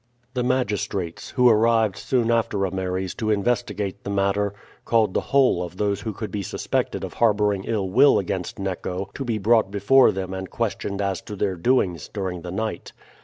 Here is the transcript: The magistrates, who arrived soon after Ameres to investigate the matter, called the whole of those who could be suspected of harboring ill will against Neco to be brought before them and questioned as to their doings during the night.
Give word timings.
The 0.33 0.41
magistrates, 0.41 1.29
who 1.29 1.47
arrived 1.47 1.95
soon 1.95 2.31
after 2.31 2.65
Ameres 2.65 3.13
to 3.17 3.29
investigate 3.29 4.03
the 4.03 4.09
matter, 4.09 4.51
called 4.83 5.13
the 5.13 5.21
whole 5.21 5.61
of 5.61 5.77
those 5.77 6.01
who 6.01 6.11
could 6.11 6.31
be 6.31 6.41
suspected 6.41 7.03
of 7.03 7.13
harboring 7.13 7.65
ill 7.65 7.87
will 7.87 8.17
against 8.17 8.57
Neco 8.57 9.11
to 9.13 9.23
be 9.23 9.37
brought 9.37 9.69
before 9.69 10.11
them 10.11 10.33
and 10.33 10.49
questioned 10.49 11.03
as 11.03 11.21
to 11.21 11.35
their 11.35 11.55
doings 11.55 12.09
during 12.09 12.41
the 12.41 12.49
night. 12.51 12.93